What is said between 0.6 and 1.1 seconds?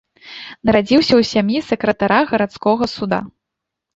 Нарадзіўся